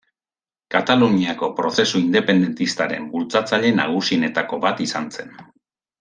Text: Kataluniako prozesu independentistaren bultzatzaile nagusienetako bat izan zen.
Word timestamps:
Kataluniako 0.75 1.49
prozesu 1.59 1.99
independentistaren 2.05 3.05
bultzatzaile 3.13 3.73
nagusienetako 3.81 4.59
bat 4.69 4.81
izan 4.91 5.11
zen. 5.19 5.35